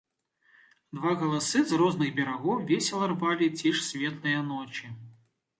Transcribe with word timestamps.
Два 0.99 1.11
галасы 1.23 1.61
з 1.71 1.79
розных 1.83 2.09
берагоў 2.21 2.65
весела 2.71 3.13
рвалі 3.15 3.53
ціш 3.63 3.75
светлае 3.89 4.37
ночы. 4.51 4.85